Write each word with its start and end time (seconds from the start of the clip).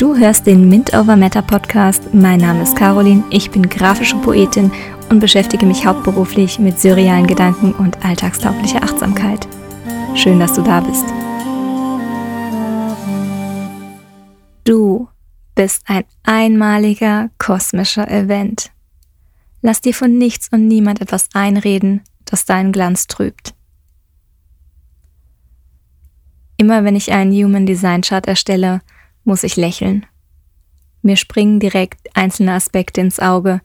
Du 0.00 0.16
hörst 0.16 0.46
den 0.46 0.66
Mint 0.70 0.94
Over 0.94 1.14
Matter 1.14 1.42
Podcast. 1.42 2.14
Mein 2.14 2.40
Name 2.40 2.62
ist 2.62 2.74
Caroline, 2.74 3.22
ich 3.28 3.50
bin 3.50 3.68
grafische 3.68 4.16
Poetin 4.16 4.72
und 5.10 5.20
beschäftige 5.20 5.66
mich 5.66 5.84
hauptberuflich 5.84 6.58
mit 6.58 6.80
surrealen 6.80 7.26
Gedanken 7.26 7.74
und 7.74 8.02
alltagstauglicher 8.02 8.82
Achtsamkeit. 8.82 9.46
Schön, 10.14 10.40
dass 10.40 10.54
du 10.54 10.62
da 10.62 10.80
bist. 10.80 11.04
Du 14.64 15.06
bist 15.54 15.82
ein 15.84 16.04
einmaliger 16.22 17.28
kosmischer 17.36 18.10
Event. 18.10 18.70
Lass 19.60 19.82
dir 19.82 19.92
von 19.92 20.16
nichts 20.16 20.48
und 20.50 20.66
niemand 20.66 21.02
etwas 21.02 21.28
einreden, 21.34 22.00
das 22.24 22.46
deinen 22.46 22.72
Glanz 22.72 23.06
trübt. 23.06 23.54
Immer 26.56 26.84
wenn 26.84 26.96
ich 26.96 27.12
einen 27.12 27.32
Human 27.32 27.66
Design 27.66 28.00
Chart 28.00 28.26
erstelle, 28.26 28.80
muss 29.30 29.44
ich 29.44 29.54
lächeln. 29.54 30.06
Mir 31.02 31.16
springen 31.16 31.60
direkt 31.60 32.00
einzelne 32.14 32.52
Aspekte 32.52 33.00
ins 33.00 33.20
Auge, 33.20 33.60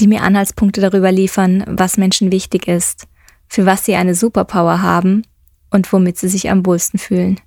die 0.00 0.06
mir 0.06 0.22
Anhaltspunkte 0.22 0.80
darüber 0.80 1.12
liefern, 1.12 1.62
was 1.66 1.98
Menschen 1.98 2.32
wichtig 2.32 2.66
ist, 2.66 3.06
für 3.48 3.66
was 3.66 3.84
sie 3.84 3.96
eine 3.96 4.14
Superpower 4.14 4.80
haben 4.80 5.26
und 5.70 5.92
womit 5.92 6.16
sie 6.16 6.28
sich 6.28 6.48
am 6.48 6.64
wohlsten 6.64 6.98
fühlen. 6.98 7.38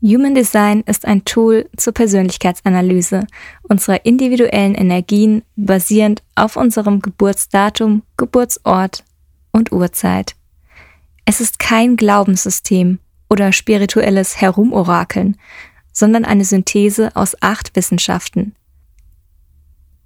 Human 0.00 0.36
Design 0.36 0.84
ist 0.86 1.06
ein 1.06 1.24
Tool 1.24 1.68
zur 1.76 1.92
Persönlichkeitsanalyse 1.92 3.26
unserer 3.64 4.06
individuellen 4.06 4.76
Energien 4.76 5.42
basierend 5.56 6.22
auf 6.36 6.54
unserem 6.54 7.02
Geburtsdatum, 7.02 8.02
Geburtsort 8.16 9.02
und 9.50 9.72
Uhrzeit. 9.72 10.36
Es 11.24 11.40
ist 11.40 11.58
kein 11.58 11.96
Glaubenssystem 11.96 13.00
oder 13.28 13.52
spirituelles 13.52 14.40
Herumorakeln, 14.40 15.36
sondern 15.92 16.24
eine 16.24 16.44
Synthese 16.44 17.14
aus 17.16 17.36
acht 17.40 17.74
Wissenschaften. 17.76 18.54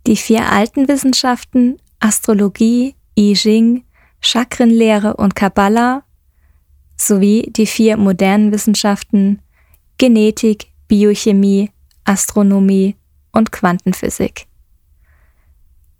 Die 0.06 0.16
vier 0.16 0.50
alten 0.50 0.88
Wissenschaften 0.88 1.78
Astrologie, 2.00 2.94
I 3.18 3.32
Ching, 3.34 3.84
Chakrenlehre 4.20 5.16
und 5.16 5.34
Kabbalah 5.34 6.04
sowie 6.96 7.50
die 7.50 7.66
vier 7.66 7.96
modernen 7.96 8.52
Wissenschaften 8.52 9.40
Genetik, 9.98 10.66
Biochemie, 10.88 11.70
Astronomie 12.04 12.96
und 13.32 13.52
Quantenphysik. 13.52 14.46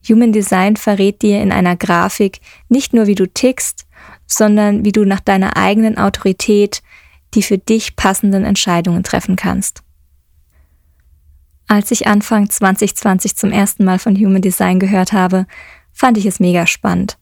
Human 0.09 0.33
Design 0.33 0.77
verrät 0.77 1.23
dir 1.23 1.41
in 1.41 1.53
einer 1.53 1.77
Grafik 1.77 2.41
nicht 2.69 2.93
nur, 2.93 3.07
wie 3.07 3.15
du 3.15 3.27
tickst, 3.27 3.87
sondern 4.27 4.85
wie 4.85 4.93
du 4.93 5.05
nach 5.05 5.21
deiner 5.21 5.57
eigenen 5.57 5.97
Autorität 5.97 6.83
die 7.35 7.43
für 7.43 7.59
dich 7.59 7.97
passenden 7.97 8.45
Entscheidungen 8.45 9.03
treffen 9.03 9.37
kannst. 9.37 9.83
Als 11.67 11.91
ich 11.91 12.07
Anfang 12.07 12.49
2020 12.51 13.37
zum 13.37 13.51
ersten 13.51 13.85
Mal 13.85 13.99
von 13.99 14.17
Human 14.17 14.43
Design 14.43 14.79
gehört 14.79 15.13
habe, 15.13 15.47
fand 15.93 16.19
ich 16.19 16.27
es 16.27 16.41
mega 16.41 16.67
spannend, 16.67 17.19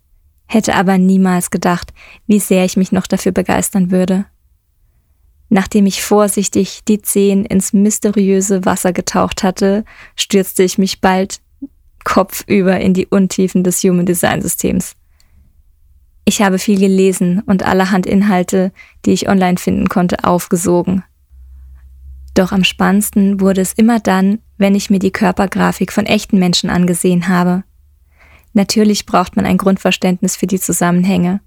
hätte 0.47 0.75
aber 0.75 0.99
niemals 0.99 1.51
gedacht, 1.51 1.93
wie 2.27 2.41
sehr 2.41 2.65
ich 2.65 2.77
mich 2.77 2.93
noch 2.93 3.07
dafür 3.07 3.33
begeistern 3.33 3.91
würde. 3.91 4.27
Nachdem 5.49 5.87
ich 5.87 6.03
vorsichtig 6.03 6.81
die 6.89 7.03
Zehen 7.03 7.45
ins 7.45 7.72
mysteriöse 7.72 8.65
Wasser 8.65 8.93
getaucht 8.93 9.43
hatte, 9.43 9.84
stürzte 10.17 10.62
ich 10.62 10.78
mich 10.78 11.01
bald 11.01 11.41
kopfüber 12.05 12.81
in 12.81 12.95
die 12.95 13.06
Untiefen 13.06 13.62
des 13.62 13.83
Human 13.83 14.06
Design 14.06 14.41
Systems. 14.43 14.97
Ich 16.25 16.41
habe 16.41 16.59
viel 16.59 16.78
gelesen 16.78 17.41
und 17.47 17.65
allerhand 17.65 18.06
Inhalte, 18.06 18.72
die 19.05 19.12
ich 19.12 19.28
online 19.28 19.59
finden 19.59 19.88
konnte, 19.88 20.25
aufgesogen. 20.25 21.03
Doch 22.34 22.53
am 22.53 22.65
spannendsten 22.65 23.41
wurde 23.41 23.60
es 23.60 23.72
immer 23.72 24.00
dann, 24.00 24.38
wenn 24.56 24.75
ich 24.75 24.88
mir 24.88 24.99
die 24.99 25.10
Körpergrafik 25.10 25.93
von 25.93 26.06
echten 26.06 26.38
Menschen 26.38 26.71
angesehen 26.71 27.28
habe. 27.28 27.65
Natürlich 28.55 29.06
braucht 29.06 29.37
man 29.37 29.47
ein 29.47 29.59
Grundverständnis 29.59 30.37
für 30.37 30.47
die 30.47 30.60
Zusammenhänge 30.60 31.41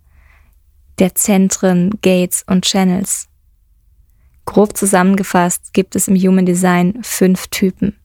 der 0.99 1.13
Zentren, 1.15 1.91
Gates 2.01 2.43
und 2.47 2.63
Channels. 2.63 3.27
Grob 4.45 4.77
zusammengefasst 4.77 5.73
gibt 5.73 5.95
es 5.95 6.07
im 6.07 6.15
Human 6.15 6.45
Design 6.45 6.99
fünf 7.01 7.47
Typen. 7.47 7.97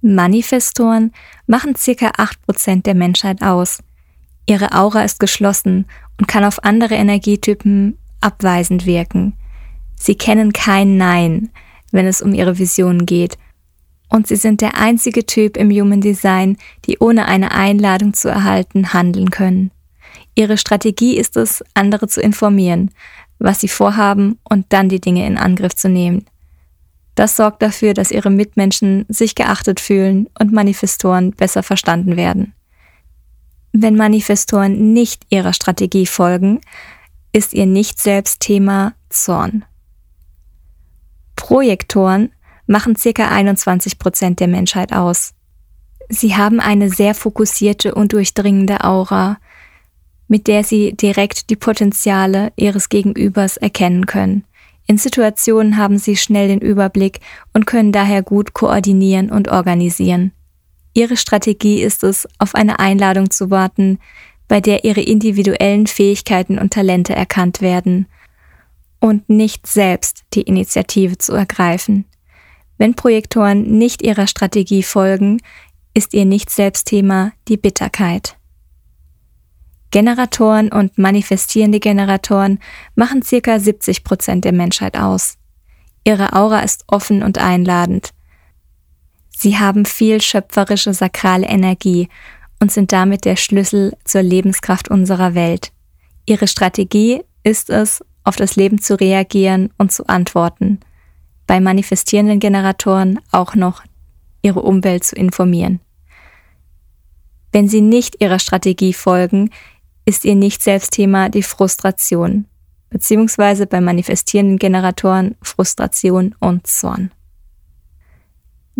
Manifestoren 0.00 1.12
machen 1.46 1.74
circa 1.74 2.12
8% 2.12 2.82
der 2.82 2.94
Menschheit 2.94 3.42
aus 3.42 3.82
Ihre 4.48 4.72
Aura 4.72 5.02
ist 5.02 5.20
geschlossen 5.20 5.84
und 6.18 6.26
kann 6.26 6.42
auf 6.42 6.64
andere 6.64 6.94
Energietypen 6.94 7.98
abweisend 8.22 8.86
wirken. 8.86 9.34
Sie 9.94 10.14
kennen 10.14 10.54
kein 10.54 10.96
Nein, 10.96 11.50
wenn 11.92 12.06
es 12.06 12.22
um 12.22 12.32
ihre 12.32 12.56
Visionen 12.56 13.04
geht. 13.04 13.36
Und 14.08 14.26
sie 14.26 14.36
sind 14.36 14.62
der 14.62 14.78
einzige 14.78 15.26
Typ 15.26 15.58
im 15.58 15.70
Human 15.70 16.00
Design, 16.00 16.56
die 16.86 16.96
ohne 16.98 17.26
eine 17.26 17.52
Einladung 17.52 18.14
zu 18.14 18.30
erhalten 18.30 18.94
handeln 18.94 19.30
können. 19.30 19.70
Ihre 20.34 20.56
Strategie 20.56 21.18
ist 21.18 21.36
es, 21.36 21.62
andere 21.74 22.08
zu 22.08 22.22
informieren, 22.22 22.90
was 23.38 23.60
sie 23.60 23.68
vorhaben 23.68 24.38
und 24.48 24.64
dann 24.70 24.88
die 24.88 25.00
Dinge 25.00 25.26
in 25.26 25.36
Angriff 25.36 25.74
zu 25.74 25.90
nehmen. 25.90 26.24
Das 27.14 27.36
sorgt 27.36 27.60
dafür, 27.60 27.92
dass 27.92 28.10
ihre 28.10 28.30
Mitmenschen 28.30 29.04
sich 29.10 29.34
geachtet 29.34 29.78
fühlen 29.78 30.26
und 30.38 30.52
Manifestoren 30.52 31.32
besser 31.32 31.62
verstanden 31.62 32.16
werden. 32.16 32.54
Wenn 33.72 33.96
Manifestoren 33.96 34.92
nicht 34.92 35.26
ihrer 35.30 35.52
Strategie 35.52 36.06
folgen, 36.06 36.60
ist 37.32 37.52
ihr 37.52 37.66
nicht 37.66 38.00
selbst 38.00 38.40
Thema 38.40 38.94
Zorn. 39.10 39.64
Projektoren 41.36 42.30
machen 42.66 42.94
ca. 42.94 43.28
21 43.28 43.98
Prozent 43.98 44.40
der 44.40 44.48
Menschheit 44.48 44.92
aus. 44.92 45.34
Sie 46.08 46.36
haben 46.36 46.60
eine 46.60 46.90
sehr 46.90 47.14
fokussierte 47.14 47.94
und 47.94 48.12
durchdringende 48.12 48.84
Aura, 48.84 49.38
mit 50.26 50.46
der 50.46 50.64
sie 50.64 50.94
direkt 50.94 51.50
die 51.50 51.56
Potenziale 51.56 52.52
ihres 52.56 52.88
Gegenübers 52.88 53.56
erkennen 53.56 54.06
können. 54.06 54.44
In 54.86 54.96
Situationen 54.96 55.76
haben 55.76 55.98
sie 55.98 56.16
schnell 56.16 56.48
den 56.48 56.60
Überblick 56.60 57.20
und 57.52 57.66
können 57.66 57.92
daher 57.92 58.22
gut 58.22 58.54
koordinieren 58.54 59.30
und 59.30 59.48
organisieren. 59.48 60.32
Ihre 60.98 61.16
Strategie 61.16 61.80
ist 61.80 62.02
es, 62.02 62.26
auf 62.38 62.56
eine 62.56 62.80
Einladung 62.80 63.30
zu 63.30 63.52
warten, 63.52 64.00
bei 64.48 64.60
der 64.60 64.82
ihre 64.84 65.00
individuellen 65.00 65.86
Fähigkeiten 65.86 66.58
und 66.58 66.72
Talente 66.72 67.14
erkannt 67.14 67.60
werden 67.60 68.08
und 68.98 69.28
nicht 69.28 69.68
selbst 69.68 70.24
die 70.34 70.42
Initiative 70.42 71.16
zu 71.16 71.34
ergreifen. 71.34 72.04
Wenn 72.78 72.94
Projektoren 72.94 73.78
nicht 73.78 74.02
ihrer 74.02 74.26
Strategie 74.26 74.82
folgen, 74.82 75.40
ist 75.94 76.14
ihr 76.14 76.24
Nicht-Selbst-Thema 76.24 77.30
die 77.46 77.58
Bitterkeit. 77.58 78.36
Generatoren 79.92 80.72
und 80.72 80.98
manifestierende 80.98 81.78
Generatoren 81.78 82.58
machen 82.96 83.22
circa 83.22 83.60
70 83.60 84.02
Prozent 84.02 84.44
der 84.44 84.52
Menschheit 84.52 84.96
aus. 84.96 85.36
Ihre 86.02 86.32
Aura 86.32 86.58
ist 86.62 86.82
offen 86.88 87.22
und 87.22 87.38
einladend. 87.38 88.14
Sie 89.48 89.56
haben 89.56 89.86
viel 89.86 90.20
schöpferische 90.20 90.92
sakrale 90.92 91.46
Energie 91.46 92.10
und 92.60 92.70
sind 92.70 92.92
damit 92.92 93.24
der 93.24 93.36
Schlüssel 93.36 93.96
zur 94.04 94.20
Lebenskraft 94.20 94.90
unserer 94.90 95.34
Welt. 95.34 95.72
Ihre 96.26 96.46
Strategie 96.46 97.22
ist 97.44 97.70
es, 97.70 98.04
auf 98.24 98.36
das 98.36 98.56
Leben 98.56 98.78
zu 98.82 99.00
reagieren 99.00 99.70
und 99.78 99.90
zu 99.90 100.06
antworten. 100.06 100.80
Bei 101.46 101.60
manifestierenden 101.60 102.40
Generatoren 102.40 103.20
auch 103.32 103.54
noch 103.54 103.82
ihre 104.42 104.60
Umwelt 104.60 105.04
zu 105.04 105.16
informieren. 105.16 105.80
Wenn 107.50 107.68
sie 107.68 107.80
nicht 107.80 108.20
ihrer 108.20 108.40
Strategie 108.40 108.92
folgen, 108.92 109.48
ist 110.04 110.26
ihr 110.26 110.34
Nicht-Selbstthema 110.34 111.30
die 111.30 111.42
Frustration, 111.42 112.44
beziehungsweise 112.90 113.66
bei 113.66 113.80
manifestierenden 113.80 114.58
Generatoren 114.58 115.36
Frustration 115.40 116.34
und 116.38 116.66
Zorn. 116.66 117.12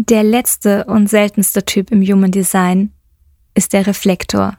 Der 0.01 0.23
letzte 0.23 0.85
und 0.85 1.11
seltenste 1.11 1.65
Typ 1.65 1.91
im 1.91 2.01
Human 2.03 2.31
Design 2.31 2.93
ist 3.55 3.73
der 3.73 3.89
Reflektor. 3.89 4.57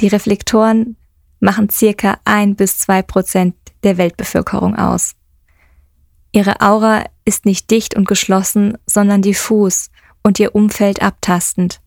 Die 0.00 0.08
Reflektoren 0.08 0.96
machen 1.40 1.68
circa 1.68 2.18
ein 2.24 2.56
bis 2.56 2.78
zwei 2.78 3.02
Prozent 3.02 3.54
der 3.82 3.98
Weltbevölkerung 3.98 4.74
aus. 4.74 5.14
Ihre 6.32 6.62
Aura 6.62 7.04
ist 7.26 7.44
nicht 7.44 7.70
dicht 7.70 7.96
und 7.96 8.08
geschlossen, 8.08 8.78
sondern 8.86 9.20
diffus 9.20 9.90
und 10.22 10.40
ihr 10.40 10.54
Umfeld 10.54 11.02
abtastend. 11.02 11.82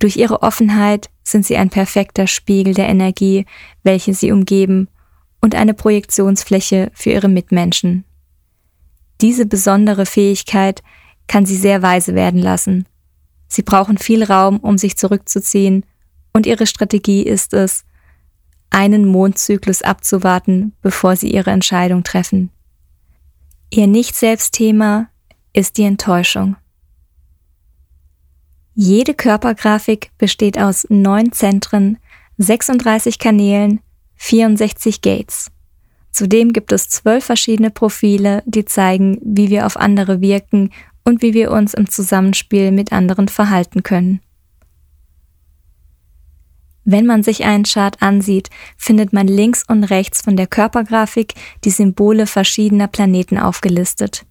Durch 0.00 0.16
ihre 0.16 0.42
Offenheit 0.42 1.10
sind 1.22 1.46
sie 1.46 1.56
ein 1.56 1.70
perfekter 1.70 2.26
Spiegel 2.26 2.74
der 2.74 2.88
Energie, 2.88 3.46
welche 3.84 4.14
sie 4.14 4.32
umgeben, 4.32 4.88
und 5.40 5.54
eine 5.54 5.74
Projektionsfläche 5.74 6.90
für 6.92 7.10
ihre 7.10 7.28
Mitmenschen. 7.28 8.02
Diese 9.20 9.46
besondere 9.46 10.06
Fähigkeit 10.06 10.82
kann 11.26 11.46
sie 11.46 11.56
sehr 11.56 11.82
weise 11.82 12.14
werden 12.14 12.40
lassen. 12.40 12.86
Sie 13.48 13.62
brauchen 13.62 13.98
viel 13.98 14.24
Raum, 14.24 14.58
um 14.58 14.78
sich 14.78 14.96
zurückzuziehen, 14.96 15.84
und 16.32 16.46
ihre 16.46 16.66
Strategie 16.66 17.22
ist 17.22 17.54
es, 17.54 17.84
einen 18.70 19.06
Mondzyklus 19.06 19.82
abzuwarten, 19.82 20.72
bevor 20.82 21.14
sie 21.14 21.30
ihre 21.30 21.52
Entscheidung 21.52 22.02
treffen. 22.02 22.50
Ihr 23.70 23.86
Nicht-Selbst-Thema 23.86 25.08
ist 25.52 25.78
die 25.78 25.84
Enttäuschung. 25.84 26.56
Jede 28.74 29.14
Körpergrafik 29.14 30.10
besteht 30.18 30.58
aus 30.58 30.86
neun 30.88 31.30
Zentren, 31.30 31.98
36 32.38 33.20
Kanälen, 33.20 33.80
64 34.16 35.00
Gates. 35.00 35.52
Zudem 36.10 36.52
gibt 36.52 36.72
es 36.72 36.88
zwölf 36.88 37.24
verschiedene 37.24 37.70
Profile, 37.70 38.42
die 38.46 38.64
zeigen, 38.64 39.18
wie 39.22 39.50
wir 39.50 39.66
auf 39.66 39.76
andere 39.76 40.20
wirken 40.20 40.70
und 41.04 41.22
wie 41.22 41.34
wir 41.34 41.50
uns 41.50 41.74
im 41.74 41.88
Zusammenspiel 41.88 42.72
mit 42.72 42.92
anderen 42.92 43.28
verhalten 43.28 43.82
können. 43.82 44.20
Wenn 46.84 47.06
man 47.06 47.22
sich 47.22 47.44
einen 47.44 47.64
Chart 47.64 48.00
ansieht, 48.02 48.50
findet 48.76 49.12
man 49.12 49.26
links 49.26 49.64
und 49.66 49.84
rechts 49.84 50.20
von 50.20 50.36
der 50.36 50.46
Körpergrafik 50.46 51.34
die 51.64 51.70
Symbole 51.70 52.26
verschiedener 52.26 52.88
Planeten 52.88 53.38
aufgelistet. 53.38 54.26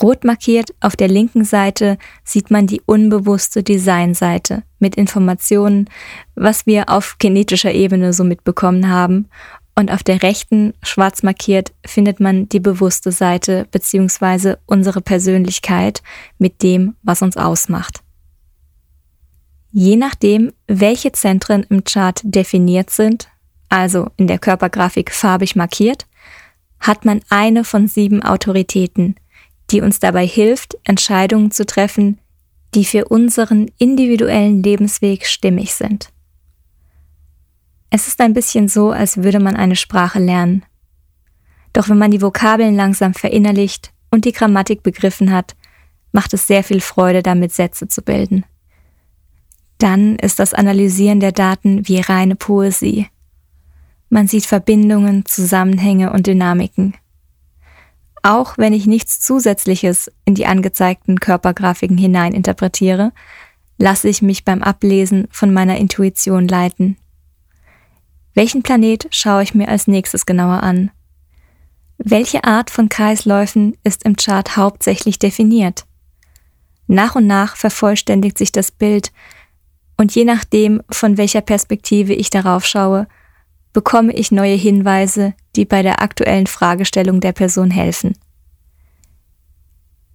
Rot 0.00 0.24
markiert 0.24 0.70
auf 0.80 0.94
der 0.94 1.08
linken 1.08 1.44
Seite 1.44 1.98
sieht 2.24 2.50
man 2.50 2.66
die 2.66 2.80
unbewusste 2.86 3.62
Designseite 3.62 4.62
mit 4.78 4.94
Informationen, 4.94 5.90
was 6.36 6.64
wir 6.64 6.88
auf 6.88 7.16
genetischer 7.18 7.72
Ebene 7.72 8.12
so 8.12 8.22
mitbekommen 8.22 8.88
haben. 8.88 9.28
Und 9.74 9.90
auf 9.90 10.02
der 10.02 10.22
rechten, 10.22 10.74
schwarz 10.82 11.22
markiert, 11.22 11.72
findet 11.86 12.20
man 12.20 12.48
die 12.48 12.60
bewusste 12.60 13.12
Seite 13.12 13.66
bzw. 13.70 14.56
unsere 14.66 15.00
Persönlichkeit 15.00 16.02
mit 16.38 16.62
dem, 16.62 16.96
was 17.02 17.22
uns 17.22 17.36
ausmacht. 17.36 18.02
Je 19.72 19.96
nachdem, 19.96 20.52
welche 20.66 21.12
Zentren 21.12 21.62
im 21.64 21.84
Chart 21.84 22.20
definiert 22.24 22.90
sind, 22.90 23.28
also 23.68 24.08
in 24.16 24.26
der 24.26 24.38
Körpergrafik 24.38 25.12
farbig 25.12 25.54
markiert, 25.54 26.06
hat 26.80 27.04
man 27.04 27.20
eine 27.28 27.62
von 27.62 27.86
sieben 27.86 28.22
Autoritäten, 28.22 29.14
die 29.70 29.80
uns 29.80 30.00
dabei 30.00 30.26
hilft, 30.26 30.76
Entscheidungen 30.84 31.52
zu 31.52 31.64
treffen, 31.64 32.18
die 32.74 32.84
für 32.84 33.06
unseren 33.06 33.70
individuellen 33.78 34.62
Lebensweg 34.62 35.26
stimmig 35.26 35.74
sind. 35.74 36.10
Es 37.90 38.06
ist 38.06 38.20
ein 38.20 38.32
bisschen 38.34 38.68
so, 38.68 38.90
als 38.90 39.18
würde 39.18 39.40
man 39.40 39.56
eine 39.56 39.76
Sprache 39.76 40.18
lernen. 40.18 40.64
Doch 41.72 41.88
wenn 41.88 41.98
man 41.98 42.10
die 42.10 42.22
Vokabeln 42.22 42.74
langsam 42.74 43.14
verinnerlicht 43.14 43.92
und 44.10 44.24
die 44.24 44.32
Grammatik 44.32 44.82
begriffen 44.82 45.32
hat, 45.32 45.56
macht 46.12 46.32
es 46.34 46.46
sehr 46.46 46.64
viel 46.64 46.80
Freude, 46.80 47.22
damit 47.22 47.52
Sätze 47.52 47.88
zu 47.88 48.02
bilden 48.02 48.44
dann 49.82 50.16
ist 50.16 50.38
das 50.38 50.54
Analysieren 50.54 51.20
der 51.20 51.32
Daten 51.32 51.88
wie 51.88 52.00
reine 52.00 52.36
Poesie. 52.36 53.08
Man 54.08 54.28
sieht 54.28 54.46
Verbindungen, 54.46 55.24
Zusammenhänge 55.24 56.12
und 56.12 56.26
Dynamiken. 56.26 56.94
Auch 58.22 58.58
wenn 58.58 58.72
ich 58.72 58.86
nichts 58.86 59.20
Zusätzliches 59.20 60.10
in 60.24 60.34
die 60.34 60.46
angezeigten 60.46 61.20
Körpergrafiken 61.20 61.96
hineininterpretiere, 61.96 63.12
lasse 63.78 64.08
ich 64.08 64.20
mich 64.20 64.44
beim 64.44 64.62
Ablesen 64.62 65.26
von 65.30 65.54
meiner 65.54 65.78
Intuition 65.78 66.46
leiten. 66.46 66.98
Welchen 68.34 68.62
Planet 68.62 69.08
schaue 69.10 69.42
ich 69.42 69.54
mir 69.54 69.68
als 69.68 69.86
nächstes 69.86 70.26
genauer 70.26 70.62
an? 70.62 70.90
Welche 71.98 72.44
Art 72.44 72.70
von 72.70 72.88
Kreisläufen 72.88 73.76
ist 73.84 74.04
im 74.04 74.16
Chart 74.16 74.56
hauptsächlich 74.56 75.18
definiert? 75.18 75.84
Nach 76.86 77.14
und 77.14 77.26
nach 77.26 77.56
vervollständigt 77.56 78.38
sich 78.38 78.52
das 78.52 78.70
Bild, 78.70 79.12
und 79.96 80.14
je 80.14 80.24
nachdem, 80.24 80.82
von 80.90 81.18
welcher 81.18 81.42
Perspektive 81.42 82.14
ich 82.14 82.30
darauf 82.30 82.64
schaue, 82.64 83.06
bekomme 83.74 84.14
ich 84.14 84.32
neue 84.32 84.54
Hinweise, 84.54 85.34
die 85.56 85.66
bei 85.66 85.82
der 85.82 86.00
aktuellen 86.00 86.46
Fragestellung 86.46 87.20
der 87.20 87.32
Person 87.32 87.70
helfen. 87.70 88.16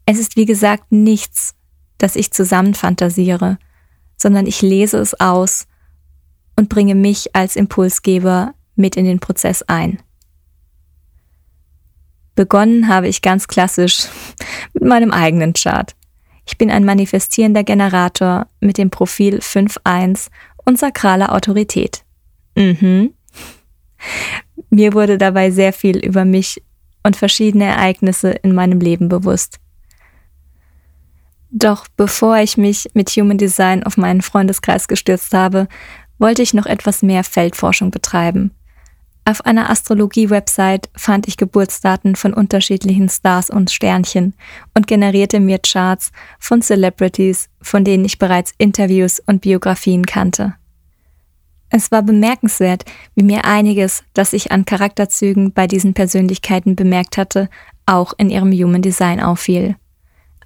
Es 0.07 0.17
ist 0.17 0.35
wie 0.37 0.45
gesagt 0.45 0.91
nichts, 0.91 1.53
das 1.97 2.15
ich 2.15 2.31
zusammenfantasiere, 2.31 3.59
sondern 4.17 4.47
ich 4.47 4.61
lese 4.61 4.97
es 4.97 5.19
aus 5.19 5.67
und 6.55 6.69
bringe 6.69 6.95
mich 6.95 7.35
als 7.35 7.55
Impulsgeber 7.55 8.53
mit 8.75 8.95
in 8.95 9.05
den 9.05 9.19
Prozess 9.19 9.61
ein. 9.63 9.99
Begonnen 12.35 12.87
habe 12.89 13.07
ich 13.07 13.21
ganz 13.21 13.47
klassisch 13.47 14.07
mit 14.73 14.83
meinem 14.83 15.11
eigenen 15.11 15.53
Chart. 15.53 15.95
Ich 16.47 16.57
bin 16.57 16.69
ein 16.69 16.85
manifestierender 16.85 17.63
Generator 17.63 18.47
mit 18.59 18.77
dem 18.77 18.89
Profil 18.89 19.39
5.1 19.39 20.27
und 20.65 20.77
sakraler 20.77 21.33
Autorität. 21.33 22.03
Mhm. 22.55 23.13
Mir 24.69 24.93
wurde 24.93 25.17
dabei 25.17 25.51
sehr 25.51 25.73
viel 25.73 25.97
über 25.97 26.25
mich 26.25 26.61
und 27.03 27.15
verschiedene 27.15 27.65
Ereignisse 27.65 28.31
in 28.31 28.53
meinem 28.53 28.79
Leben 28.79 29.09
bewusst. 29.09 29.59
Doch 31.51 31.87
bevor 31.95 32.37
ich 32.37 32.57
mich 32.57 32.89
mit 32.93 33.09
Human 33.11 33.37
Design 33.37 33.83
auf 33.83 33.95
meinen 33.95 34.21
Freundeskreis 34.21 34.87
gestürzt 34.87 35.33
habe, 35.33 35.67
wollte 36.17 36.41
ich 36.41 36.53
noch 36.53 36.65
etwas 36.65 37.01
mehr 37.01 37.23
Feldforschung 37.23 37.91
betreiben 37.91 38.51
auf 39.27 39.43
einer 39.43 39.71
Astrologie-Website 39.71 40.89
fand 40.95 41.27
ich 41.27 41.35
Geburtsdaten 41.35 42.15
von 42.15 42.31
unterschiedlichen 42.31 43.09
Stars 43.09 43.49
und 43.49 43.71
Sternchen 43.71 44.35
und 44.75 44.85
generierte 44.85 45.39
mir 45.39 45.57
Charts 45.57 46.11
von 46.37 46.61
Celebrities, 46.61 47.49
von 47.59 47.83
denen 47.83 48.05
ich 48.05 48.19
bereits 48.19 48.53
Interviews 48.59 49.19
und 49.25 49.41
Biografien 49.41 50.05
kannte. 50.05 50.53
Es 51.71 51.91
war 51.91 52.03
bemerkenswert, 52.03 52.85
wie 53.15 53.23
mir 53.23 53.45
einiges, 53.45 54.03
das 54.13 54.31
ich 54.31 54.51
an 54.51 54.63
Charakterzügen 54.65 55.53
bei 55.53 55.65
diesen 55.65 55.95
Persönlichkeiten 55.95 56.75
bemerkt 56.75 57.17
hatte, 57.17 57.49
auch 57.87 58.13
in 58.19 58.29
ihrem 58.29 58.51
Human 58.51 58.83
Design 58.83 59.19
auffiel. 59.19 59.75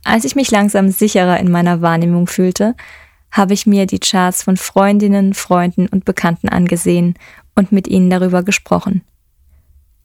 Als 0.05 0.23
ich 0.23 0.37
mich 0.37 0.51
langsam 0.51 0.89
sicherer 0.89 1.37
in 1.41 1.51
meiner 1.51 1.81
Wahrnehmung 1.81 2.27
fühlte, 2.27 2.75
habe 3.31 3.53
ich 3.53 3.65
mir 3.65 3.85
die 3.85 3.99
Charts 3.99 4.43
von 4.43 4.57
Freundinnen, 4.57 5.33
Freunden 5.33 5.87
und 5.87 6.05
Bekannten 6.05 6.49
angesehen 6.49 7.15
und 7.55 7.71
mit 7.71 7.87
ihnen 7.87 8.09
darüber 8.09 8.43
gesprochen. 8.43 9.03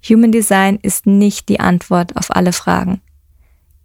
Human 0.08 0.32
Design 0.32 0.78
ist 0.82 1.06
nicht 1.06 1.48
die 1.48 1.60
Antwort 1.60 2.16
auf 2.16 2.34
alle 2.34 2.52
Fragen. 2.52 3.00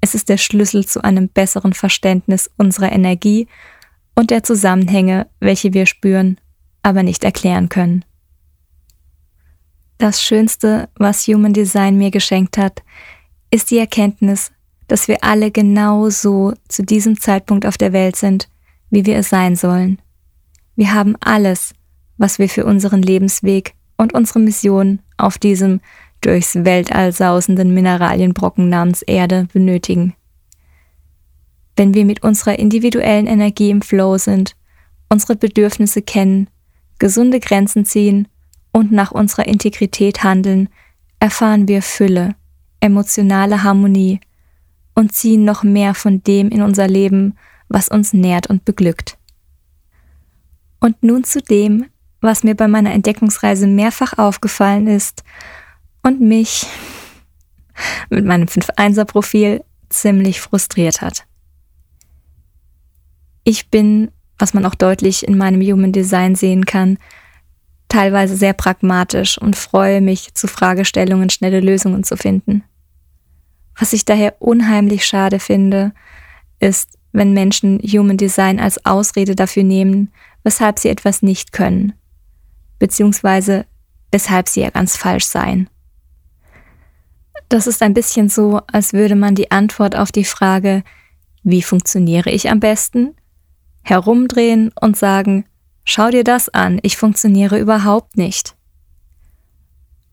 Es 0.02 0.16
ist 0.16 0.30
der 0.30 0.38
Schlüssel 0.38 0.86
zu 0.86 1.04
einem 1.04 1.30
besseren 1.30 1.74
Verständnis 1.74 2.50
unserer 2.58 2.92
Energie 2.92 3.48
und 4.16 4.32
der 4.32 4.44
Zusammenhänge, 4.44 5.28
welche 5.40 5.74
wir 5.74 5.86
spüren, 5.86 6.40
aber 6.84 7.04
nicht 7.04 7.24
erklären 7.24 7.70
können. 7.70 8.04
Das 9.98 10.22
Schönste, 10.22 10.90
was 10.96 11.28
Human 11.28 11.54
Design 11.54 11.98
mir 11.98 12.12
geschenkt 12.12 12.58
hat, 12.58 12.84
ist 13.52 13.72
die 13.72 13.78
Erkenntnis, 13.78 14.52
dass 14.88 15.08
wir 15.08 15.24
alle 15.24 15.52
genau 15.52 16.10
so 16.10 16.54
zu 16.68 16.84
diesem 16.84 17.20
Zeitpunkt 17.20 17.66
auf 17.66 17.78
der 17.78 17.94
Welt 17.94 18.16
sind, 18.16 18.50
wie 18.90 19.06
wir 19.06 19.18
es 19.18 19.30
sein 19.30 19.56
sollen. 19.56 20.00
Wir 20.76 20.94
haben 20.94 21.16
alles, 21.20 21.74
was 22.18 22.40
wir 22.40 22.50
für 22.50 22.66
unseren 22.66 23.02
Lebensweg 23.02 23.74
und 23.98 24.14
unsere 24.14 24.40
Mission 24.40 25.00
auf 25.18 25.38
diesem 25.38 25.82
durchs 26.22 26.56
Weltall 26.56 27.12
sausenden 27.12 27.74
Mineralienbrocken 27.74 28.70
namens 28.70 29.02
Erde 29.02 29.48
benötigen. 29.54 30.16
Wenn 31.76 31.94
wir 31.94 32.06
mit 32.06 32.24
unserer 32.24 32.60
individuellen 32.60 33.28
Energie 33.28 33.70
im 33.70 33.82
Flow 33.82 34.18
sind, 34.18 34.56
unsere 35.10 35.36
Bedürfnisse 35.36 36.02
kennen, 36.02 36.50
gesunde 37.00 37.40
Grenzen 37.40 37.86
ziehen 37.86 38.28
und 38.72 38.92
nach 38.92 39.12
unserer 39.12 39.48
Integrität 39.48 40.24
handeln, 40.24 40.70
erfahren 41.20 41.68
wir 41.68 41.82
Fülle, 41.82 42.36
emotionale 42.82 43.64
Harmonie 43.64 44.20
und 44.94 45.14
ziehen 45.14 45.46
noch 45.46 45.64
mehr 45.64 45.94
von 45.94 46.22
dem 46.24 46.50
in 46.50 46.62
unser 46.62 46.88
Leben, 46.88 47.36
was 47.70 47.88
uns 47.88 48.14
nährt 48.14 48.48
und 48.48 48.66
beglückt. 48.66 49.18
Und 50.80 51.02
nun 51.04 51.24
zu 51.24 51.42
dem, 51.42 51.86
was 52.22 52.44
mir 52.44 52.56
bei 52.56 52.68
meiner 52.68 52.92
Entdeckungsreise 52.92 53.68
mehrfach 53.68 54.18
aufgefallen 54.18 54.88
ist 54.88 55.24
und 56.04 56.20
mich 56.22 56.66
mit 58.10 58.26
meinem 58.26 58.48
5-1er-Profil 58.48 59.64
ziemlich 59.90 60.42
frustriert 60.42 61.02
hat. 61.02 61.26
Ich 63.44 63.70
bin, 63.70 64.12
was 64.38 64.54
man 64.54 64.66
auch 64.66 64.76
deutlich 64.76 65.28
in 65.28 65.38
meinem 65.38 65.62
Human 65.62 65.92
Design 65.92 66.36
sehen 66.36 66.66
kann, 66.66 66.98
teilweise 67.88 68.36
sehr 68.36 68.54
pragmatisch 68.54 69.38
und 69.38 69.56
freue 69.56 70.02
mich, 70.02 70.34
zu 70.36 70.48
Fragestellungen 70.48 71.30
schnelle 71.30 71.60
Lösungen 71.60 72.04
zu 72.04 72.16
finden. 72.16 72.64
Was 73.78 73.94
ich 73.94 74.06
daher 74.06 74.36
unheimlich 74.40 75.06
schade 75.06 75.40
finde, 75.40 75.94
ist, 76.60 76.99
wenn 77.12 77.34
Menschen 77.34 77.80
Human 77.80 78.18
Design 78.18 78.60
als 78.60 78.86
Ausrede 78.86 79.36
dafür 79.36 79.64
nehmen, 79.64 80.12
weshalb 80.44 80.80
sie 80.80 80.90
etwas 80.90 81.22
nicht 81.22 81.52
können, 81.52 81.94
beziehungsweise 82.78 83.66
weshalb 84.12 84.48
sie 84.50 84.62
ja 84.62 84.70
ganz 84.70 84.96
falsch 84.96 85.26
seien. 85.26 85.70
Das 87.50 87.66
ist 87.66 87.82
ein 87.82 87.94
bisschen 87.94 88.30
so, 88.30 88.62
als 88.68 88.94
würde 88.94 89.16
man 89.16 89.36
die 89.36 89.52
Antwort 89.52 89.96
auf 89.96 90.12
die 90.12 90.26
Frage, 90.26 90.84
wie 91.44 91.62
funktioniere 91.62 92.30
ich 92.30 92.50
am 92.50 92.60
besten, 92.60 93.16
herumdrehen 93.82 94.72
und 94.80 94.98
sagen, 94.98 95.46
schau 95.84 96.10
dir 96.10 96.24
das 96.24 96.50
an, 96.50 96.80
ich 96.84 96.98
funktioniere 96.98 97.60
überhaupt 97.60 98.18
nicht. 98.18 98.56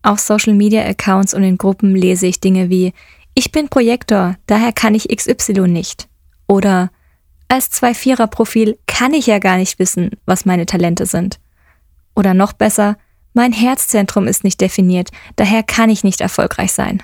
Auf 0.01 0.19
Social 0.19 0.53
Media 0.53 0.83
Accounts 0.83 1.33
und 1.33 1.43
in 1.43 1.57
Gruppen 1.57 1.95
lese 1.95 2.27
ich 2.27 2.39
Dinge 2.39 2.69
wie, 2.69 2.93
ich 3.33 3.51
bin 3.51 3.69
Projektor, 3.69 4.35
daher 4.47 4.71
kann 4.71 4.95
ich 4.95 5.09
XY 5.15 5.67
nicht. 5.67 6.07
Oder 6.47 6.89
als 7.49 7.69
Zwei-Vierer-Profil 7.69 8.77
kann 8.87 9.13
ich 9.13 9.27
ja 9.27 9.39
gar 9.39 9.57
nicht 9.57 9.79
wissen, 9.79 10.11
was 10.25 10.45
meine 10.45 10.65
Talente 10.65 11.05
sind. 11.05 11.39
Oder 12.15 12.33
noch 12.33 12.53
besser, 12.53 12.97
mein 13.33 13.53
Herzzentrum 13.53 14.27
ist 14.27 14.43
nicht 14.43 14.59
definiert, 14.59 15.11
daher 15.35 15.61
kann 15.61 15.89
ich 15.89 16.03
nicht 16.03 16.21
erfolgreich 16.21 16.73
sein. 16.73 17.03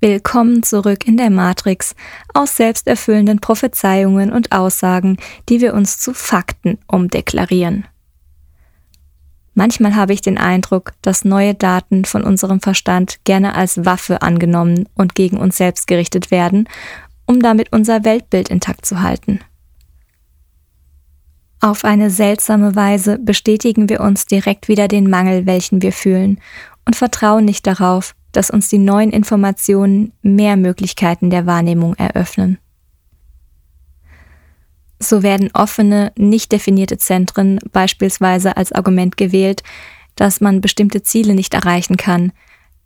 Willkommen 0.00 0.62
zurück 0.62 1.08
in 1.08 1.16
der 1.16 1.30
Matrix 1.30 1.96
aus 2.32 2.56
selbsterfüllenden 2.56 3.40
Prophezeiungen 3.40 4.32
und 4.32 4.52
Aussagen, 4.52 5.16
die 5.48 5.60
wir 5.60 5.74
uns 5.74 5.98
zu 5.98 6.14
Fakten 6.14 6.78
umdeklarieren. 6.86 7.88
Manchmal 9.54 9.96
habe 9.96 10.12
ich 10.12 10.20
den 10.20 10.38
Eindruck, 10.38 10.92
dass 11.02 11.24
neue 11.24 11.52
Daten 11.52 12.04
von 12.04 12.22
unserem 12.22 12.60
Verstand 12.60 13.18
gerne 13.24 13.56
als 13.56 13.84
Waffe 13.84 14.22
angenommen 14.22 14.88
und 14.94 15.16
gegen 15.16 15.36
uns 15.36 15.56
selbst 15.56 15.88
gerichtet 15.88 16.30
werden, 16.30 16.68
um 17.28 17.40
damit 17.40 17.72
unser 17.72 18.04
Weltbild 18.04 18.48
intakt 18.48 18.86
zu 18.86 19.02
halten. 19.02 19.40
Auf 21.60 21.84
eine 21.84 22.10
seltsame 22.10 22.74
Weise 22.74 23.18
bestätigen 23.18 23.88
wir 23.88 24.00
uns 24.00 24.26
direkt 24.26 24.68
wieder 24.68 24.88
den 24.88 25.10
Mangel, 25.10 25.44
welchen 25.44 25.82
wir 25.82 25.92
fühlen, 25.92 26.40
und 26.86 26.96
vertrauen 26.96 27.44
nicht 27.44 27.66
darauf, 27.66 28.14
dass 28.32 28.50
uns 28.50 28.68
die 28.68 28.78
neuen 28.78 29.10
Informationen 29.10 30.12
mehr 30.22 30.56
Möglichkeiten 30.56 31.28
der 31.28 31.46
Wahrnehmung 31.46 31.94
eröffnen. 31.96 32.58
So 34.98 35.22
werden 35.22 35.50
offene, 35.52 36.12
nicht 36.16 36.50
definierte 36.50 36.96
Zentren 36.96 37.58
beispielsweise 37.72 38.56
als 38.56 38.72
Argument 38.72 39.16
gewählt, 39.16 39.62
dass 40.16 40.40
man 40.40 40.60
bestimmte 40.60 41.02
Ziele 41.02 41.34
nicht 41.34 41.54
erreichen 41.54 41.96
kann, 41.96 42.32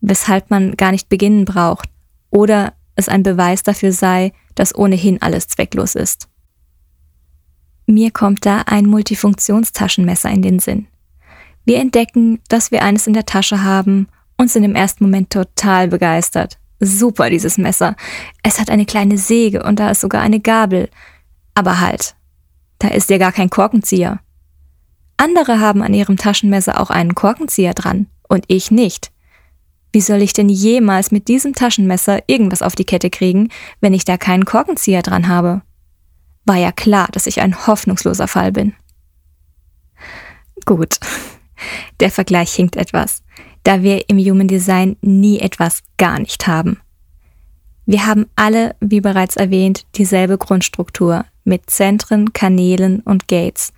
weshalb 0.01 0.51
man 0.51 0.77
gar 0.77 0.91
nicht 0.91 1.09
beginnen 1.09 1.45
braucht, 1.45 1.89
oder 2.31 2.73
es 2.97 3.09
ein 3.09 3.23
Beweis 3.23 3.63
dafür 3.63 3.93
sei, 3.93 4.33
dass 4.55 4.75
ohnehin 4.75 5.21
alles 5.23 5.49
zwecklos 5.49 5.95
ist. 5.95 6.29
Mir 7.87 8.11
kommt 8.11 8.47
da 8.47 8.63
ein 8.67 8.87
Multifunktionstaschenmesser 8.87 10.31
in 10.31 10.43
den 10.43 10.59
Sinn. 10.59 10.87
Wir 11.65 11.79
entdecken, 11.79 12.41
dass 12.49 12.71
wir 12.71 12.83
eines 12.83 13.07
in 13.07 13.13
der 13.13 13.27
Tasche 13.27 13.63
haben 13.63 14.09
und 14.37 14.51
sind 14.51 14.65
im 14.65 14.75
ersten 14.75 15.05
Moment 15.05 15.31
total 15.31 15.89
begeistert. 15.89 16.59
Super, 16.81 17.31
dieses 17.31 17.59
Messer. 17.59 17.95
Es 18.43 18.59
hat 18.59 18.69
eine 18.69 18.87
kleine 18.87 19.17
Säge 19.17 19.63
und 19.63 19.79
da 19.79 19.91
ist 19.91 20.01
sogar 20.01 20.23
eine 20.23 20.41
Gabel. 20.41 20.89
Aber 21.55 21.81
halt, 21.81 22.17
da 22.79 22.89
ist 22.89 23.11
ja 23.11 23.19
gar 23.19 23.31
kein 23.31 23.51
Korkenzieher. 23.51 24.21
Andere 25.17 25.61
haben 25.61 25.83
an 25.83 25.95
ihrem 25.95 26.17
Taschenmesser 26.17 26.81
auch 26.81 26.91
einen 26.91 27.15
Korkenzieher 27.15 27.75
dran 27.75 28.09
und 28.29 28.45
ich 28.49 28.73
nicht. 28.73 29.12
Wie 29.93 30.01
soll 30.01 30.23
ich 30.23 30.33
denn 30.33 30.49
jemals 30.49 31.11
mit 31.11 31.29
diesem 31.29 31.55
Taschenmesser 31.55 32.21
irgendwas 32.27 32.63
auf 32.63 32.75
die 32.75 32.85
Kette 32.85 33.11
kriegen, 33.11 33.49
wenn 33.81 33.93
ich 33.93 34.05
da 34.05 34.17
keinen 34.17 34.47
Korkenzieher 34.47 35.03
dran 35.03 35.29
habe? 35.29 35.63
War 36.45 36.57
ja 36.57 36.73
klar, 36.73 37.09
dass 37.13 37.27
ich 37.27 37.41
ein 37.41 37.67
hoffnungsloser 37.67 38.27
Fall 38.27 38.53
bin. 38.53 38.75
Gut, 40.65 40.99
der 42.01 42.11
Vergleich 42.11 42.53
hinkt 42.55 42.77
etwas, 42.77 43.23
da 43.65 43.83
wir 43.83 44.09
im 44.09 44.19
Human 44.19 44.49
Design 44.49 44.97
nie 45.03 45.39
etwas 45.41 45.83
gar 45.99 46.19
nicht 46.19 46.47
haben. 46.47 46.81
Wir 47.85 48.07
haben 48.07 48.27
alle, 48.37 48.77
wie 48.81 49.01
bereits 49.01 49.37
erwähnt, 49.37 49.87
dieselbe 49.97 50.39
Grundstruktur 50.39 51.25
mit 51.45 51.69
Zentren, 51.69 52.33
Kanälen 52.33 53.01
und 53.01 53.29
Gates 53.29 53.73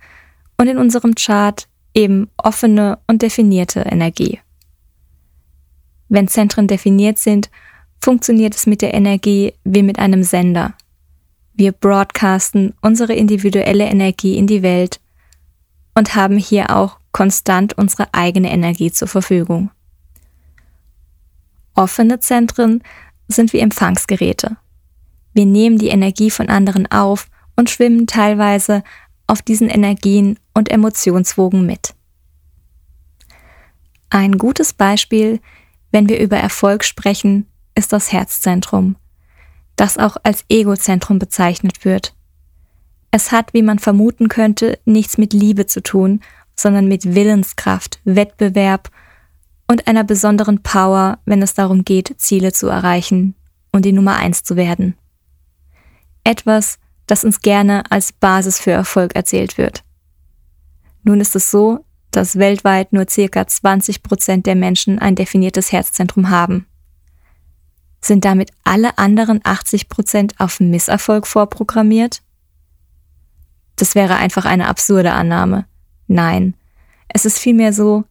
und 0.57 0.67
in 0.67 0.77
unserem 0.77 1.15
Chart 1.15 1.67
eben 1.93 2.29
offene 2.37 2.99
und 3.07 3.21
definierte 3.21 3.81
Energie. 3.81 4.39
Wenn 6.09 6.27
Zentren 6.27 6.67
definiert 6.67 7.17
sind, 7.17 7.49
funktioniert 7.99 8.55
es 8.55 8.67
mit 8.67 8.81
der 8.81 8.93
Energie 8.93 9.53
wie 9.63 9.83
mit 9.83 9.99
einem 9.99 10.23
Sender. 10.23 10.73
Wir 11.53 11.71
broadcasten 11.71 12.73
unsere 12.81 13.13
individuelle 13.13 13.85
Energie 13.85 14.37
in 14.37 14.45
die 14.45 14.61
Welt 14.61 14.99
und 15.95 16.15
haben 16.15 16.37
hier 16.37 16.75
auch 16.75 16.99
konstant 17.11 17.77
unsere 17.77 18.13
eigene 18.13 18.51
Energie 18.51 18.91
zur 18.91 19.07
Verfügung. 19.07 19.71
Offene 21.73 22.19
Zentren 22.19 22.83
sind 23.27 23.53
wie 23.53 23.59
Empfangsgeräte. 23.59 24.57
Wir 25.33 25.45
nehmen 25.45 25.77
die 25.77 25.87
Energie 25.87 26.29
von 26.29 26.49
anderen 26.49 26.89
auf 26.91 27.27
und 27.55 27.69
schwimmen 27.69 28.07
teilweise 28.07 28.83
auf 29.27 29.41
diesen 29.41 29.69
Energien 29.69 30.39
und 30.53 30.69
Emotionswogen 30.69 31.65
mit. 31.65 31.93
Ein 34.09 34.37
gutes 34.37 34.73
Beispiel, 34.73 35.39
wenn 35.95 36.09
wir 36.09 36.19
über 36.19 36.35
Erfolg 36.35 36.83
sprechen, 36.83 37.47
ist 37.73 37.93
das 37.93 38.11
Herzzentrum, 38.11 38.97
das 39.77 39.97
auch 39.97 40.17
als 40.23 40.43
Egozentrum 40.49 41.19
bezeichnet 41.19 41.85
wird. 41.85 42.13
Es 43.11 43.31
hat, 43.31 43.53
wie 43.53 43.61
man 43.61 43.79
vermuten 43.79 44.27
könnte, 44.27 44.77
nichts 44.83 45.17
mit 45.17 45.31
Liebe 45.31 45.67
zu 45.67 45.81
tun, 45.81 46.19
sondern 46.53 46.89
mit 46.89 47.15
Willenskraft, 47.15 48.01
Wettbewerb 48.03 48.89
und 49.69 49.87
einer 49.87 50.03
besonderen 50.03 50.61
Power, 50.61 51.19
wenn 51.23 51.41
es 51.41 51.53
darum 51.53 51.85
geht, 51.85 52.15
Ziele 52.17 52.51
zu 52.51 52.67
erreichen 52.67 53.33
und 53.71 53.85
die 53.85 53.93
Nummer 53.93 54.17
eins 54.17 54.43
zu 54.43 54.57
werden. 54.57 54.97
Etwas, 56.25 56.77
das 57.07 57.23
uns 57.23 57.39
gerne 57.39 57.89
als 57.89 58.11
Basis 58.11 58.59
für 58.59 58.71
Erfolg 58.71 59.15
erzählt 59.15 59.57
wird. 59.57 59.85
Nun 61.03 61.21
ist 61.21 61.37
es 61.37 61.49
so, 61.49 61.85
dass 62.15 62.37
weltweit 62.37 62.93
nur 62.93 63.07
circa 63.09 63.45
20 63.45 64.01
Prozent 64.01 64.45
der 64.45 64.55
Menschen 64.55 64.99
ein 64.99 65.15
definiertes 65.15 65.71
Herzzentrum 65.71 66.29
haben. 66.29 66.65
Sind 67.99 68.23
damit 68.23 68.51
alle 68.63 68.97
anderen 68.97 69.41
80 69.43 69.89
Prozent 69.89 70.39
auf 70.39 70.59
Misserfolg 70.59 71.27
vorprogrammiert? 71.27 72.21
Das 73.75 73.95
wäre 73.95 74.15
einfach 74.15 74.45
eine 74.45 74.67
absurde 74.67 75.11
Annahme. 75.11 75.65
Nein, 76.07 76.53
es 77.09 77.25
ist 77.25 77.39
vielmehr 77.39 77.73
so, 77.73 78.05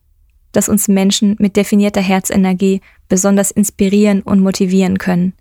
dass 0.51 0.69
uns 0.69 0.87
Menschen 0.87 1.35
mit 1.39 1.55
definierter 1.55 2.01
Herzenergie 2.01 2.81
besonders 3.09 3.51
inspirieren 3.51 4.21
und 4.21 4.39
motivieren 4.39 4.97
können. 4.97 5.33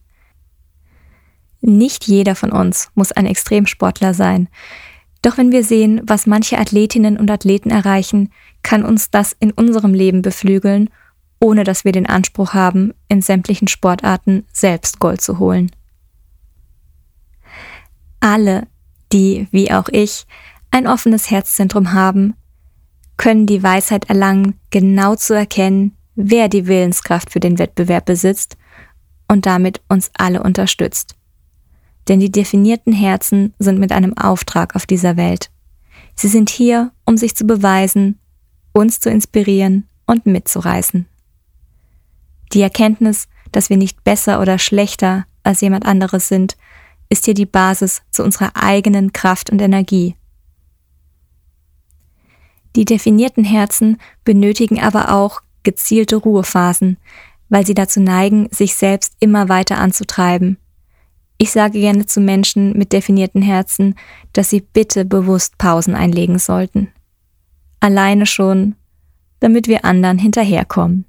Nicht 1.61 2.07
jeder 2.07 2.35
von 2.35 2.53
uns 2.53 2.91
muss 2.95 3.13
ein 3.13 3.27
Extremsportler 3.27 4.15
sein. 4.15 4.49
Doch 5.25 5.39
wenn 5.39 5.51
wir 5.51 5.65
sehen, 5.65 6.01
was 6.05 6.27
manche 6.27 6.59
Athletinnen 6.59 7.17
und 7.17 7.31
Athleten 7.31 7.71
erreichen, 7.71 8.31
kann 8.63 8.85
uns 8.85 9.11
das 9.11 9.35
in 9.41 9.51
unserem 9.51 9.95
Leben 9.95 10.23
beflügeln 10.23 10.89
ohne 11.45 11.65
dass 11.65 11.85
wir 11.85 11.93
den 11.93 12.07
Anspruch 12.07 12.55
haben, 12.55 12.95
in 13.09 13.21
sämtlichen 13.21 13.69
Sportarten 13.69 14.47
selbst 14.51 14.99
Gold 14.99 15.21
zu 15.21 15.39
holen. 15.39 15.71
Alle, 18.21 18.67
die, 19.13 19.47
wie 19.51 19.71
auch 19.71 19.91
ich, 19.91 20.25
ein 20.71 20.87
offenes 20.87 21.31
Herzzentrum 21.31 21.93
haben, 21.93 22.35
können 23.19 23.47
die 23.47 23.63
Weisheit 23.63 24.09
erlangen, 24.09 24.59
genau 24.71 25.17
zu 25.17 25.35
erkennen, 25.35 25.95
wer 26.15 26.49
die 26.49 26.67
Willenskraft 26.67 27.31
für 27.31 27.41
den 27.41 27.59
Wettbewerb 27.59 28.07
besitzt 28.07 28.57
und 29.29 29.45
damit 29.45 29.83
uns 29.89 30.11
alle 30.17 30.43
unterstützt. 30.43 31.15
Denn 32.09 32.21
die 32.21 32.31
definierten 32.31 32.93
Herzen 32.93 33.55
sind 33.59 33.79
mit 33.79 33.93
einem 33.93 34.17
Auftrag 34.17 34.77
auf 34.77 34.87
dieser 34.87 35.17
Welt. 35.17 35.51
Sie 36.15 36.29
sind 36.29 36.51
hier, 36.51 36.93
um 37.05 37.17
sich 37.17 37.35
zu 37.35 37.45
beweisen, 37.45 38.19
uns 38.73 39.01
zu 39.01 39.11
inspirieren 39.11 39.89
und 40.07 40.27
mitzureißen. 40.27 41.07
Die 42.53 42.63
Erkenntnis, 42.63 43.29
dass 43.53 43.71
wir 43.71 43.77
nicht 43.77 44.05
besser 44.05 44.41
oder 44.41 44.59
schlechter 44.59 45.27
als 45.43 45.61
jemand 45.61 45.87
anderes 45.87 46.29
sind, 46.29 46.57
ist 47.09 47.25
hier 47.25 47.35
die 47.35 47.47
Basis 47.47 48.03
zu 48.11 48.23
unserer 48.23 48.53
eigenen 48.55 49.13
Kraft 49.13 49.51
und 49.51 49.61
Energie. 49.61 50.17
Die 52.77 52.85
definierten 52.85 53.45
Herzen 53.45 53.99
benötigen 54.25 54.81
aber 54.81 55.13
auch 55.13 55.41
gezielte 55.63 56.17
Ruhephasen, 56.17 56.99
weil 57.49 57.65
sie 57.67 57.75
dazu 57.75 58.01
neigen, 58.01 58.49
sich 58.51 58.75
selbst 58.75 59.15
immer 59.21 59.49
weiter 59.49 59.79
anzutreiben. 59.79 60.59
Ich 61.39 61.51
sage 61.51 61.81
gerne 61.81 62.07
zu 62.07 62.21
Menschen 62.21 62.77
mit 62.77 62.93
definierten 62.93 63.43
Herzen, 63.43 63.97
dass 64.33 64.51
sie 64.51 64.61
bitte 64.61 65.05
bewusst 65.05 65.59
Pausen 65.59 65.95
einlegen 65.95 66.39
sollten. 66.39 66.93
Alleine 67.81 68.27
schon, 68.27 68.77
damit 69.41 69.69
wir 69.69 69.85
anderen 69.85 70.19
hinterherkommen. 70.19 71.05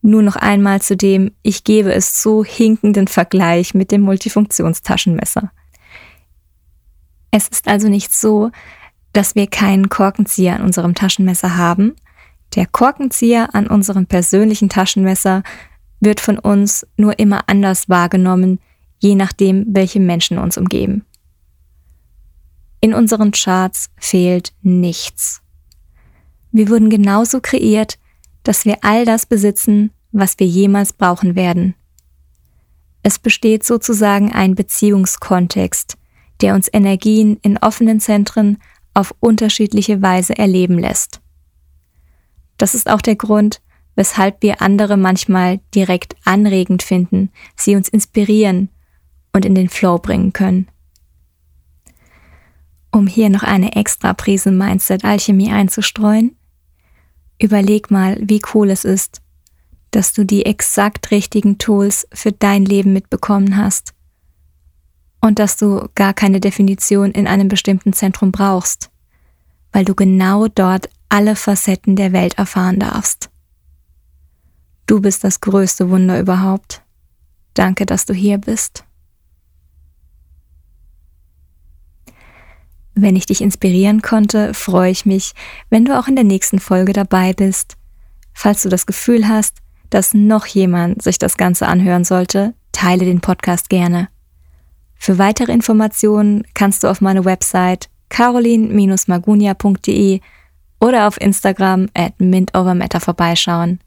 Nur 0.00 0.22
noch 0.22 0.36
einmal 0.36 0.80
zu 0.80 0.96
dem, 0.96 1.32
ich 1.42 1.64
gebe 1.64 1.92
es 1.92 2.14
zu, 2.14 2.44
hinkenden 2.44 3.08
Vergleich 3.08 3.74
mit 3.74 3.90
dem 3.90 4.02
Multifunktionstaschenmesser. 4.02 5.50
Es 7.32 7.48
ist 7.48 7.66
also 7.66 7.88
nicht 7.88 8.14
so, 8.14 8.50
dass 9.12 9.34
wir 9.34 9.48
keinen 9.48 9.88
Korkenzieher 9.88 10.56
an 10.56 10.62
unserem 10.62 10.94
Taschenmesser 10.94 11.56
haben. 11.56 11.96
Der 12.54 12.66
Korkenzieher 12.66 13.54
an 13.54 13.66
unserem 13.66 14.06
persönlichen 14.06 14.68
Taschenmesser 14.68 15.42
wird 16.00 16.20
von 16.20 16.38
uns 16.38 16.86
nur 16.96 17.18
immer 17.18 17.48
anders 17.48 17.88
wahrgenommen, 17.88 18.60
je 18.98 19.14
nachdem, 19.14 19.64
welche 19.68 20.00
Menschen 20.00 20.38
uns 20.38 20.56
umgeben. 20.56 21.04
In 22.80 22.94
unseren 22.94 23.32
Charts 23.32 23.90
fehlt 23.98 24.52
nichts. 24.62 25.42
Wir 26.52 26.68
wurden 26.68 26.90
genauso 26.90 27.40
kreiert, 27.40 27.98
dass 28.42 28.64
wir 28.64 28.78
all 28.82 29.04
das 29.04 29.26
besitzen, 29.26 29.90
was 30.12 30.38
wir 30.38 30.46
jemals 30.46 30.92
brauchen 30.92 31.34
werden. 31.34 31.74
Es 33.02 33.18
besteht 33.18 33.64
sozusagen 33.64 34.32
ein 34.32 34.54
Beziehungskontext, 34.54 35.96
der 36.40 36.54
uns 36.54 36.68
Energien 36.72 37.38
in 37.42 37.58
offenen 37.58 38.00
Zentren 38.00 38.58
auf 38.94 39.14
unterschiedliche 39.20 40.02
Weise 40.02 40.36
erleben 40.36 40.78
lässt. 40.78 41.20
Das 42.56 42.74
ist 42.74 42.88
auch 42.88 43.02
der 43.02 43.16
Grund, 43.16 43.60
weshalb 43.96 44.42
wir 44.42 44.62
andere 44.62 44.96
manchmal 44.96 45.58
direkt 45.74 46.14
anregend 46.24 46.82
finden, 46.82 47.30
sie 47.56 47.74
uns 47.74 47.88
inspirieren 47.88 48.68
und 49.32 49.44
in 49.44 49.54
den 49.54 49.68
Flow 49.68 49.98
bringen 49.98 50.32
können. 50.32 50.68
Um 52.92 53.06
hier 53.06 53.28
noch 53.30 53.42
eine 53.42 53.74
extra 53.74 54.14
Prise 54.14 54.52
Mindset 54.52 55.04
Alchemie 55.04 55.50
einzustreuen, 55.50 56.36
überleg 57.40 57.90
mal, 57.90 58.16
wie 58.20 58.40
cool 58.54 58.70
es 58.70 58.84
ist, 58.84 59.20
dass 59.90 60.12
du 60.12 60.24
die 60.24 60.46
exakt 60.46 61.10
richtigen 61.10 61.58
Tools 61.58 62.06
für 62.12 62.32
dein 62.32 62.64
Leben 62.64 62.92
mitbekommen 62.92 63.56
hast 63.56 63.94
und 65.20 65.38
dass 65.38 65.56
du 65.56 65.88
gar 65.94 66.14
keine 66.14 66.40
Definition 66.40 67.10
in 67.10 67.26
einem 67.26 67.48
bestimmten 67.48 67.92
Zentrum 67.92 68.32
brauchst, 68.32 68.90
weil 69.72 69.84
du 69.84 69.94
genau 69.94 70.48
dort 70.48 70.88
alle 71.08 71.36
Facetten 71.36 71.96
der 71.96 72.12
Welt 72.12 72.38
erfahren 72.38 72.78
darfst. 72.78 73.30
Du 74.86 75.00
bist 75.00 75.24
das 75.24 75.40
größte 75.40 75.90
Wunder 75.90 76.20
überhaupt. 76.20 76.82
Danke, 77.54 77.86
dass 77.86 78.06
du 78.06 78.14
hier 78.14 78.38
bist. 78.38 78.84
Wenn 82.94 83.16
ich 83.16 83.26
dich 83.26 83.42
inspirieren 83.42 84.00
konnte, 84.00 84.54
freue 84.54 84.90
ich 84.90 85.04
mich, 85.04 85.34
wenn 85.68 85.84
du 85.84 85.98
auch 85.98 86.08
in 86.08 86.16
der 86.16 86.24
nächsten 86.24 86.58
Folge 86.60 86.94
dabei 86.94 87.34
bist. 87.34 87.76
Falls 88.32 88.62
du 88.62 88.68
das 88.68 88.86
Gefühl 88.86 89.26
hast, 89.28 89.58
dass 89.90 90.14
noch 90.14 90.46
jemand 90.46 91.02
sich 91.02 91.18
das 91.18 91.36
Ganze 91.36 91.66
anhören 91.66 92.04
sollte, 92.04 92.54
teile 92.72 93.04
den 93.04 93.20
Podcast 93.20 93.68
gerne. 93.68 94.08
Für 94.94 95.18
weitere 95.18 95.52
Informationen 95.52 96.46
kannst 96.54 96.84
du 96.84 96.88
auf 96.88 97.02
meine 97.02 97.24
Website 97.24 97.88
carolin-magunia.de 98.08 100.20
oder 100.80 101.06
auf 101.06 101.20
Instagram 101.20 101.88
at 101.94 102.18
mintovermatter 102.18 103.00
vorbeischauen. 103.00 103.80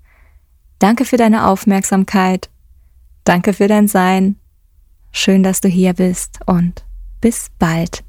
Danke 0.79 1.05
für 1.05 1.17
deine 1.17 1.47
Aufmerksamkeit. 1.47 2.49
Danke 3.25 3.53
für 3.53 3.67
dein 3.67 3.87
Sein. 3.87 4.37
Schön, 5.11 5.43
dass 5.43 5.61
du 5.61 5.67
hier 5.67 5.93
bist 5.93 6.39
und 6.45 6.85
bis 7.21 7.51
bald. 7.59 8.03